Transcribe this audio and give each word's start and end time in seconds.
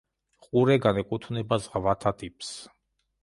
ყურე 0.45 0.77
განეკუთვნება 0.85 1.59
ზღვათა 1.65 2.13
ტიპს. 2.23 2.51